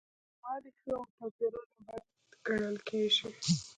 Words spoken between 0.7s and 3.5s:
ښه او توپیرونه بد ګڼل کیږي.